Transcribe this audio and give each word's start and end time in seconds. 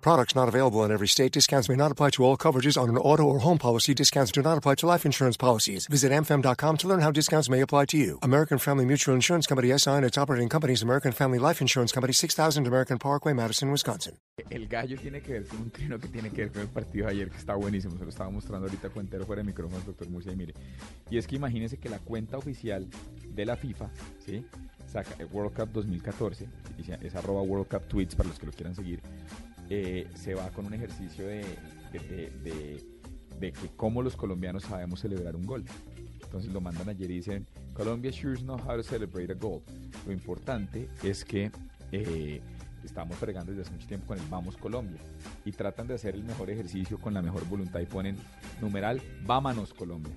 Products 0.00 0.34
not 0.34 0.48
available 0.48 0.82
in 0.84 0.90
every 0.90 1.06
state. 1.06 1.32
Discounts 1.32 1.68
may 1.68 1.76
not 1.76 1.92
apply 1.92 2.10
to 2.10 2.24
all 2.24 2.36
coverages 2.36 2.80
on 2.80 2.88
an 2.88 2.96
auto 2.96 3.22
or 3.22 3.40
home 3.40 3.58
policy. 3.58 3.92
Discounts 3.94 4.32
do 4.32 4.40
not 4.42 4.56
apply 4.56 4.76
to 4.76 4.86
life 4.86 5.04
insurance 5.04 5.36
policies. 5.36 5.86
Visit 5.86 6.10
amfam.com 6.10 6.76
to 6.78 6.88
learn 6.88 7.00
how 7.00 7.10
discounts 7.10 7.50
may 7.50 7.60
apply 7.60 7.84
to 7.86 7.98
you. 7.98 8.18
American 8.22 8.58
Family 8.58 8.86
Mutual 8.86 9.14
Insurance 9.14 9.46
Company 9.46 9.76
SI 9.76 9.90
and 9.90 10.04
its 10.04 10.16
operating 10.16 10.48
companies 10.48 10.82
American 10.82 11.12
Family 11.12 11.38
Life 11.38 11.60
Insurance 11.60 11.92
Company 11.92 12.12
6000 12.12 12.66
American 12.66 12.98
Parkway, 12.98 13.34
Madison, 13.34 13.70
Wisconsin. 13.70 14.16
El 14.48 14.68
gallo 14.68 14.96
tiene 14.96 15.20
que 15.20 15.34
ver 15.34 15.46
con 15.46 15.58
un 15.60 15.70
trino 15.70 15.98
que 15.98 16.08
tiene 16.08 16.30
que 16.30 16.42
ver 16.42 16.52
con 16.52 16.62
el 16.62 16.68
partido 16.68 17.06
de 17.06 17.12
ayer, 17.12 17.30
que 17.30 17.36
está 17.36 17.54
buenísimo. 17.54 17.98
Se 17.98 18.04
lo 18.04 18.08
estaba 18.08 18.30
mostrando 18.30 18.66
ahorita 18.66 18.88
Cuentero 18.88 19.26
fuera 19.26 19.42
de 19.42 19.46
micrófonos, 19.46 19.84
doctor 19.84 20.08
Murcia. 20.08 20.32
Y 20.32 20.36
mire, 20.36 20.54
y 21.10 21.18
es 21.18 21.26
que 21.26 21.36
imagínense 21.36 21.76
que 21.76 21.90
la 21.90 21.98
cuenta 21.98 22.38
oficial 22.38 22.88
de 23.28 23.44
la 23.44 23.56
FIFA, 23.56 23.90
¿sí? 24.24 24.46
Saca 24.90 25.14
el 25.18 25.26
World 25.26 25.54
Cup 25.54 25.68
2014, 25.72 26.48
es 27.02 27.14
arroba 27.14 27.42
World 27.42 27.68
Cup 27.68 27.86
Tweets 27.86 28.16
para 28.16 28.28
los 28.30 28.38
que 28.38 28.46
lo 28.46 28.52
quieran 28.52 28.74
seguir. 28.74 29.00
Eh, 29.70 30.08
se 30.14 30.34
va 30.34 30.50
con 30.50 30.66
un 30.66 30.74
ejercicio 30.74 31.26
de, 31.26 31.44
de, 31.92 32.32
de, 32.42 32.84
de, 33.38 33.52
que 33.52 33.68
cómo 33.76 34.02
los 34.02 34.16
colombianos 34.16 34.64
sabemos 34.64 35.00
celebrar 35.00 35.36
un 35.36 35.46
gol. 35.46 35.64
Entonces 36.24 36.52
lo 36.52 36.60
mandan 36.60 36.88
ayer 36.88 37.10
y 37.10 37.14
dicen, 37.14 37.46
Colombia 37.72 38.12
sure 38.12 38.36
knows 38.42 38.60
how 38.62 38.76
to 38.76 38.82
celebrate 38.82 39.32
a 39.32 39.34
goal. 39.34 39.62
Lo 40.06 40.12
importante 40.12 40.88
es 41.02 41.24
que 41.24 41.50
eh, 41.92 42.40
estamos 42.84 43.16
fregando 43.16 43.52
desde 43.52 43.62
hace 43.62 43.72
mucho 43.72 43.86
tiempo 43.86 44.06
con 44.06 44.18
el 44.18 44.24
Vamos 44.28 44.56
Colombia 44.56 45.00
y 45.44 45.52
tratan 45.52 45.86
de 45.86 45.94
hacer 45.94 46.14
el 46.14 46.24
mejor 46.24 46.50
ejercicio 46.50 46.98
con 46.98 47.14
la 47.14 47.22
mejor 47.22 47.46
voluntad 47.46 47.80
y 47.80 47.86
ponen 47.86 48.16
numeral 48.60 49.00
Vámonos 49.24 49.74
Colombia. 49.74 50.12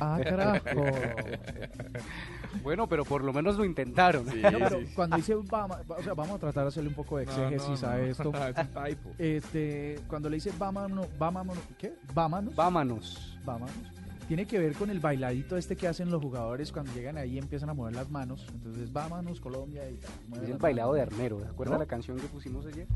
Ah, 0.00 0.18
carajo. 0.22 0.64
bueno, 2.62 2.88
pero 2.88 3.04
por 3.04 3.22
lo 3.22 3.32
menos 3.32 3.56
lo 3.56 3.64
intentaron. 3.64 4.28
Sí, 4.28 4.40
no, 4.42 4.58
pero 4.58 4.80
sí. 4.80 4.86
cuando 4.94 5.16
dice 5.16 5.34
vamos, 5.34 5.78
o 5.86 6.02
sea, 6.02 6.14
vamos 6.14 6.36
a 6.36 6.38
tratar 6.38 6.64
de 6.64 6.68
hacerle 6.68 6.88
un 6.88 6.96
poco 6.96 7.18
de 7.18 7.24
exégesis 7.24 7.82
no, 7.82 7.88
no, 7.88 7.94
a 7.94 8.00
esto. 8.00 8.32
es 8.34 8.58
un 8.58 8.84
typo. 8.84 9.10
Este, 9.18 10.00
cuando 10.08 10.28
le 10.28 10.36
dice 10.36 10.52
vámonos, 10.58 11.06
vámonos, 11.18 11.58
¿qué? 11.78 11.94
Vámonos. 12.12 12.54
Vámonos. 12.54 13.38
Vámonos. 13.44 14.00
Tiene 14.30 14.46
que 14.46 14.60
ver 14.60 14.74
con 14.74 14.90
el 14.90 15.00
bailadito 15.00 15.56
este 15.56 15.74
que 15.74 15.88
hacen 15.88 16.08
los 16.08 16.22
jugadores 16.22 16.70
cuando 16.70 16.92
llegan 16.92 17.18
ahí 17.18 17.32
y 17.32 17.38
empiezan 17.38 17.68
a 17.68 17.74
mover 17.74 17.96
las 17.96 18.12
manos. 18.12 18.46
Entonces, 18.54 18.92
vámonos, 18.92 19.40
Colombia. 19.40 19.82
Y 19.90 19.98
es 20.40 20.50
el 20.50 20.56
bailado 20.56 20.92
de 20.92 21.00
Armero. 21.00 21.38
¿Te 21.38 21.48
acuerdas 21.48 21.72
¿No? 21.72 21.80
la 21.80 21.86
canción 21.86 22.16
que 22.16 22.28
pusimos 22.28 22.64
ayer? 22.64 22.86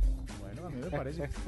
Bueno, 0.40 0.68
a 0.68 0.70
mí 0.70 0.80
me 0.80 0.96
parece. 0.96 1.28